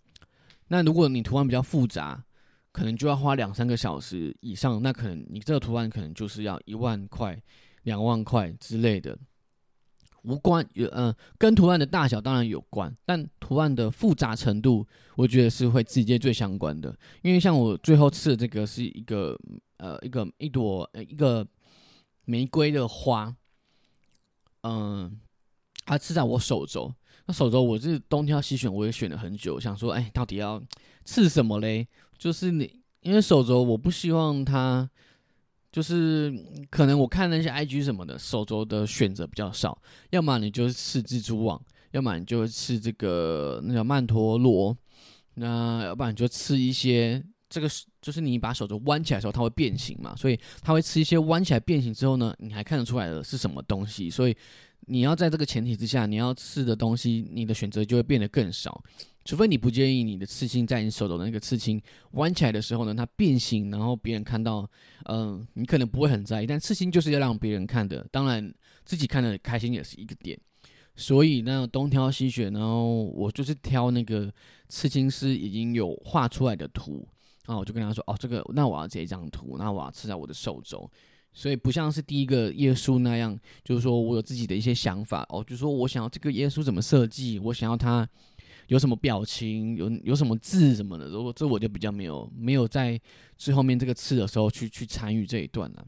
[0.68, 2.24] 那如果你图案比较复杂，
[2.72, 7.38] 可能就要花两三个小时以上，那可能你这个图案可能就是要一万块、
[7.82, 9.18] 两万块之类的。
[10.22, 16.94] 无关有嗯，跟图案的大小当然有关，但图案的复杂程度，我觉得是会直接最相关的。
[17.22, 19.38] 因为像我最后刺的这个是一个
[19.78, 21.46] 呃一个一朵呃一个
[22.24, 23.34] 玫瑰的花，
[24.62, 25.18] 嗯，
[25.84, 26.92] 它刺在我手肘。
[27.26, 30.62] 那手肘我是东挑西选，我也选了很久，想说哎，到底要
[31.04, 31.86] 刺什么嘞？
[32.18, 34.90] 就是你因为手肘我不希望它。
[35.70, 36.32] 就是
[36.70, 44.76] 可能我看那些 IG 什么的，手镯的选择比较少，要么你就是刺蜘蛛网，要么你就刺这个那叫曼陀罗，
[45.34, 47.68] 那要不然你就吃一些这个
[48.00, 54.36] 就是你把手肘弯起来的时候，它会变形嘛，所以它会吃一些弯起来变形之后呢，你还看得出来的是什么东西，所以
[54.86, 58.82] 你要在这个前提之下，你要吃的东西，你的选择就会变得更少。
[59.28, 61.78] 除非你不介意你的刺青在你手肘的那个刺青
[62.12, 64.66] 弯起来的时候呢，它变形，然后别人看到，
[65.04, 66.46] 嗯，你可能不会很在意。
[66.46, 68.50] 但刺青就是要让别人看的，当然
[68.86, 70.40] 自己看的开心也是一个点。
[70.96, 74.32] 所以那东挑西选，然后我就是挑那个
[74.66, 77.06] 刺青师已经有画出来的图，
[77.44, 80.90] 然后我就跟他说，哦，这个那我要这张图，那我要刺在我的手肘。
[81.34, 88.08] 所以不像是第一个耶稣那样，就是说我有自己的一些想法，哦，就说我想要这个耶稣怎么设计，我想要他。
[88.68, 92.98] 有什么表情，有有什么字什么的，如果这我就比较没有没有在
[93.36, 95.86] 最后面这个刺的时候去去参与这一段了。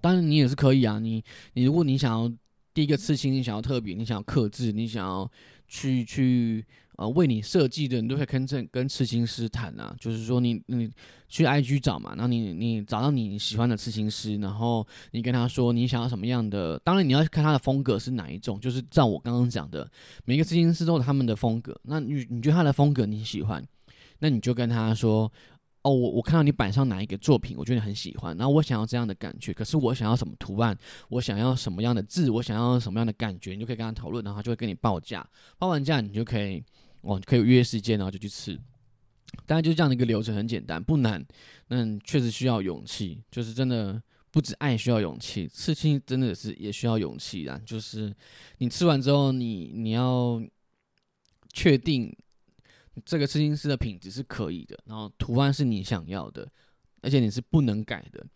[0.00, 2.30] 当然你也是可以啊，你你如果你想要
[2.74, 5.30] 第一个刺青，你想要特别，你想要克制，你想要
[5.66, 6.66] 去去。
[7.00, 9.96] 呃，为你设计的，你都可以跟这跟刺青师谈啊。
[9.98, 10.90] 就是说，你你
[11.30, 16.78] 去 IG 找嘛，然后你你找到你喜欢的刺青师，然后你跟他说你想要什么样的。
[16.80, 18.60] 当然，你要看他的风格是哪一种。
[18.60, 19.90] 就是照我刚刚讲的，
[20.26, 21.74] 每个刺青师都有他们的风格。
[21.84, 23.66] 那你你觉得他的风格你喜欢，
[24.18, 25.32] 那你就跟他说，
[25.80, 29.54] 哦，我我看到你板上哪一个作品，我觉得很喜欢，然后我想要这样的感觉。
[29.54, 30.76] 可是我想要什么图案，
[31.08, 35.26] 我想要什么样的字，我想要什么样的感觉，你就可以跟他讨论，然后他就会跟你报价。
[35.56, 36.62] 报完价，你就可以。
[37.02, 38.58] 哦，可以约时间，然后就去吃。
[39.46, 41.24] 当然，就是这样的一个流程很简单，不难。
[41.68, 47.60] 那确实需要勇气，就是真的不止爱需要勇气，刺青真的是也需要勇气啊。
[47.64, 48.14] 就是
[48.58, 50.42] 你吃完之后，你你要
[51.52, 52.12] 确定
[53.04, 56.46] 这个刺青师的品质是可以的，然后图案是你想要的，
[57.00, 58.26] 而且你是不能改的。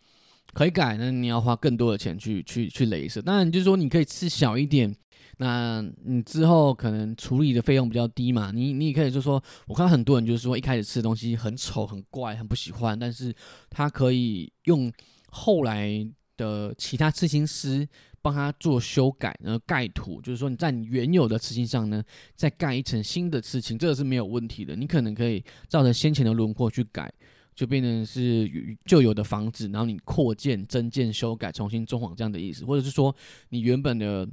[0.54, 3.20] 可以改，呢你要花更多的钱去去去镭射。
[3.20, 4.94] 当然，就是说你可以吃小一点。
[5.38, 8.52] 那你之后可能处理的费用比较低嘛？
[8.54, 13.34] 你你也可以就说，我看到很多人就是说一开始吃的东西很丑、很怪、很不喜欢，但是
[13.68, 14.92] 他可以用
[15.30, 17.84] 后来的其他刺青师
[18.22, 22.00] 帮他做修改，然后盖图，就是说你在你原有的刺青上呢
[22.36, 24.76] 再盖一层新的刺青，这个是没有问题的。
[24.76, 27.12] 你可能可以照着先前的轮廓去改，
[27.54, 28.50] 就变成是
[28.84, 33.14] 旧有的房子，然后你扩建、增建、修改、重新装潢这样的意思，或者是说
[33.48, 34.28] 你原本的。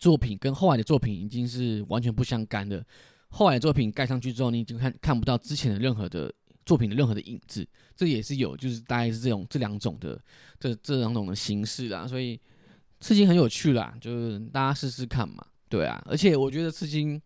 [0.00, 2.86] 作品跟后来的作品已经是完全不相干的。
[3.30, 6.32] 后来作品盖上去之后，你已经看看不到之前的任何的
[6.64, 7.66] 作品的任何的影子。
[7.96, 10.16] 这也是有，就是大概是这种这两种的
[10.60, 12.06] 这这两种的形式啦。
[12.06, 12.40] 所以
[13.00, 15.44] 刺青很有趣啦，就是大家试试看嘛。
[15.68, 17.20] 对啊，而且我觉得刺青，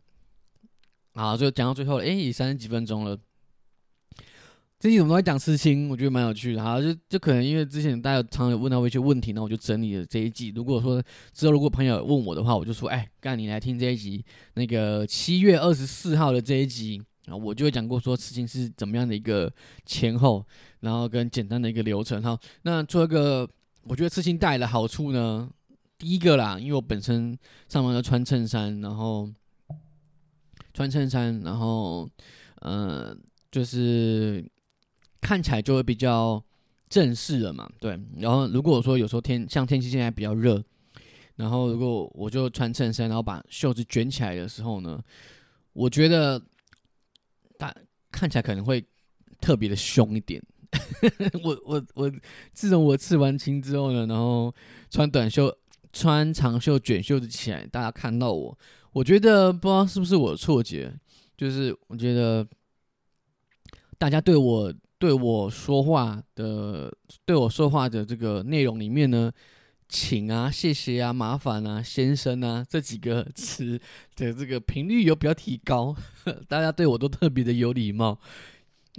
[1.12, 3.14] 好，就讲到最后了，哎，三十几分钟了。
[4.82, 6.60] 这期我们都在讲刺青，我觉得蛮有趣的。
[6.60, 10.52] 好，就就可能因为之前大家常有问到一些问题，那我就整理了这一季。
[10.56, 11.00] 如果说
[11.32, 19.48] 之后如果朋友问我的话，我就说，哎，干你来听这一集，那个七月二十四号的这一集啊，我就会讲过说刺青是怎么样的一个
[19.86, 20.44] 前后，
[20.80, 22.20] 然后跟简单的一个流程。
[22.20, 23.48] 哈，那做一个，
[23.84, 25.48] 我觉得刺青带来的好处呢，
[25.96, 29.30] 第一个啦，因为我本身上班要穿衬衫，然后
[30.74, 32.10] 穿衬衫，然后
[32.62, 33.16] 呃，
[33.48, 34.44] 就是。
[35.22, 36.44] 看起来就会比较
[36.88, 37.98] 正式了嘛，对。
[38.18, 40.62] 然后如果说有时候天像天气现在比较热，
[41.36, 45.00] 然后如果我就穿衬衫，然后把袖子卷起来的时候呢，
[45.72, 46.42] 我觉得
[47.56, 47.72] 大
[48.10, 48.84] 看起来可能会
[49.40, 50.42] 特别的凶一点。
[51.44, 52.12] 我我我
[52.52, 54.52] 自从我刺完青之后呢，然后
[54.90, 55.56] 穿短袖、
[55.92, 58.58] 穿长袖卷袖子起来，大家看到我，
[58.92, 60.92] 我觉得不知道是不是我错觉，
[61.36, 62.44] 就是我觉得
[63.96, 64.74] 大家对我。
[65.02, 66.88] 对我说话的，
[67.24, 69.32] 对我说话的这个内容里面呢，
[69.88, 73.76] 请啊、谢谢啊、麻烦啊、先生啊这几个 词
[74.14, 75.96] 的这个频率有比较提高，
[76.46, 78.16] 大家对我都特别的有礼貌，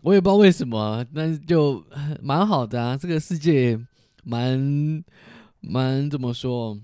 [0.02, 1.82] 我也不知道为什么，但是就
[2.22, 3.80] 蛮好的啊，这个世界
[4.26, 5.02] 蛮
[5.62, 6.78] 蛮怎么说，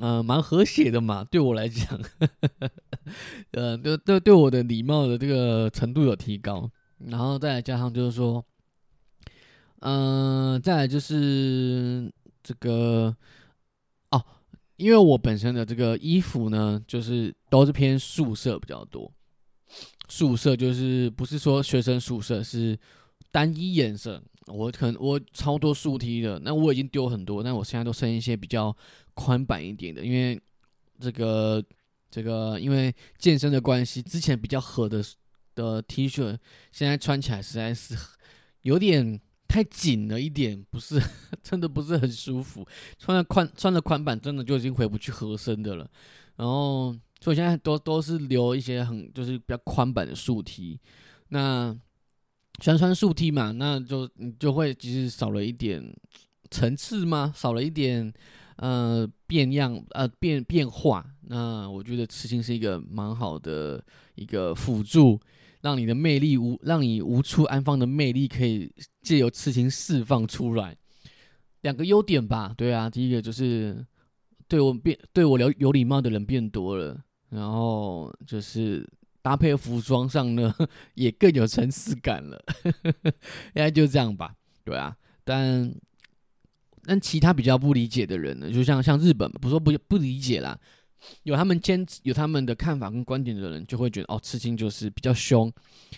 [0.00, 2.00] 嗯，蛮和谐的嘛，对我来讲，
[3.54, 6.68] 呃，对对对我的礼貌的这个程度有提高，
[6.98, 8.44] 然后再加上就是说。
[9.86, 12.10] 嗯，再来就是
[12.42, 13.14] 这个
[14.12, 14.24] 哦，
[14.76, 19.12] 因为我本身的这个衣服呢，就是都是偏素色比较多。
[20.08, 22.78] 素色就是不是说学生宿舍是
[23.30, 28.74] 单一颜色，我可能我超多素 T 的，那我已经丢很多，但我现在都剩一些比较
[29.12, 30.40] 宽版一点的，因为
[30.98, 31.62] 这个
[32.10, 35.04] 这个因为健身的关系，之前比较合的
[35.54, 36.38] 的 T 恤，
[36.72, 37.94] 现在穿起来实在是
[38.62, 39.20] 有点。
[39.54, 41.00] 太紧了一点，不是
[41.40, 42.66] 真的不是很舒服。
[42.98, 45.88] 穿了宽穿了宽版，真的就已经回不去合身的了。
[46.34, 50.76] 然后所以现在都都是留一些很就是比较宽版的竖梯。
[51.28, 51.72] 那
[52.60, 55.80] 喜欢穿竖梯嘛，那就你就会其实少了一点
[56.50, 57.32] 层次吗？
[57.32, 58.12] 少了一点
[58.56, 61.06] 呃变样呃变变化。
[61.28, 63.80] 那我觉得刺青是一个蛮好的
[64.16, 65.20] 一个辅助，
[65.64, 70.76] 让你的魅力无让你无处安放的魅力可以借由刺青释放出来。
[71.62, 73.82] 两个优点吧，对啊，第一个就是
[74.46, 78.86] 对我变对我有有礼貌的人变多了，然后就是
[79.22, 80.54] 搭配服装上呢
[80.92, 82.44] 也更有层次感了，
[82.92, 84.34] 应该就这样吧，
[84.64, 84.94] 对啊，
[85.24, 85.74] 但
[86.82, 90.60] 但其他比较不理解的人呢，就像像日本，不说不不理解啦，
[91.24, 95.52] 有他们坚持有他们的看法跟观点的人，就会觉得哦，刺青就是比较凶，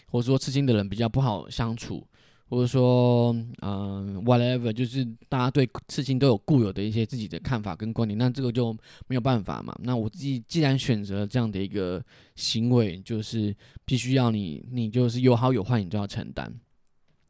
[0.06, 2.06] 或者说刺青的人比较不好相处。
[2.48, 8.72] 或者说，嗯，whatever，就是大家对刺青都有固有的一些自己的看法跟观点，那这个就
[9.08, 9.76] 没有办法嘛。
[9.82, 12.00] 那我自己既然选择了这样的一个
[12.36, 13.52] 行为，就是
[13.84, 16.54] 必须要你，你就是有好有坏，你都要承担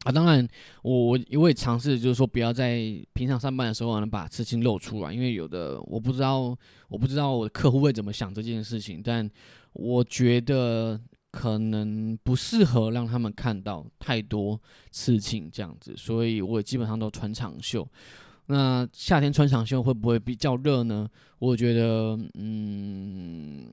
[0.07, 0.11] 啊。
[0.11, 0.47] 当然，
[0.81, 2.79] 我我我也尝试，就是说不要在
[3.13, 9.29] 平常上班的时候能把刺青露出来，因为有的我不知道，我不知道我的客户会怎么想这件事情，但
[9.73, 10.99] 我觉得。
[11.29, 17.87] 可能不适合让他们看到太多刺青这样子，所以我也基本上都穿长袖。
[18.49, 21.09] 那夏天穿长袖会不会比较热呢？
[21.39, 23.69] 我觉得，嗯，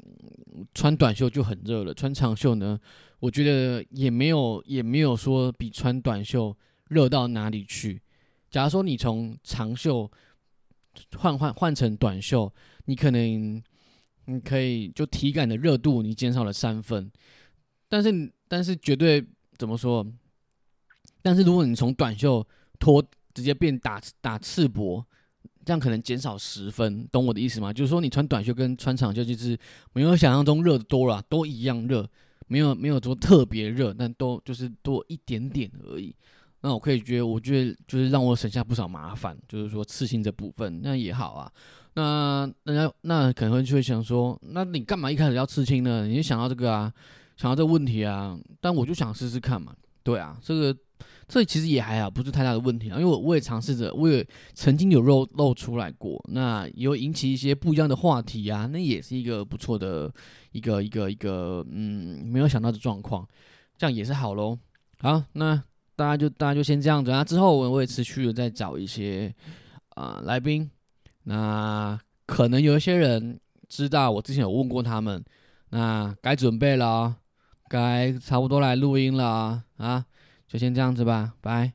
[0.75, 1.95] 穿短袖就很热了。
[1.95, 2.79] 穿长袖呢，
[3.20, 6.57] 我觉得也没有也没有说比穿短袖
[6.89, 8.03] 热到哪里去。
[8.51, 10.11] 假如说你从长袖
[11.18, 12.53] 换换换成短袖，
[12.87, 13.62] 你可能
[14.25, 17.11] 你可以就体感的热度你减少了三分。
[17.89, 19.25] 但是，但是绝对
[19.57, 20.05] 怎么说？
[21.22, 22.45] 但是如果你从短袖
[22.79, 23.03] 脱
[23.35, 25.05] 直接变打打赤膊，
[25.64, 27.72] 这样可能减少十分，懂我的意思吗？
[27.72, 29.59] 就是说你穿短袖跟穿长袖就是
[29.93, 32.09] 没有想象中热的多了，都一样热，
[32.47, 36.14] 没有没有说特别热，但都就是多一点点而已。
[36.61, 41.53] 那我可以觉得，我觉得就是让我省下不少麻烦，就是说刺青这部分那也好啊。
[41.97, 46.07] 那人家那可能就会想说，那你干嘛一开始要刺青呢？
[46.07, 46.93] 你就想到这个啊？
[47.37, 49.74] 想到这个问题啊，但我就想试试看嘛。
[50.03, 50.76] 对啊，这个
[51.26, 52.98] 这其实也还好，不是太大的问题啊。
[52.98, 60.12] 因为我我也尝试着，我也曾经有露露出来过，那有引起一些不一样的话题啊，那也是一个不错的
[60.52, 63.26] 一个一个一个嗯，没有想到的状况，
[63.78, 64.59] 这样也是好喽。
[64.98, 65.62] 好，那
[65.96, 67.24] 大家就大家就先这样子啊。
[67.24, 69.34] 之后我我也持续的在找一些
[69.90, 70.70] 啊来宾，
[71.24, 75.24] 那可能有一些人知道我之前有问过他们，
[75.70, 77.16] 那该准备了。
[77.66, 80.05] 该差不多来录音了啊，
[80.55, 81.72] 就先这样子吧，拜。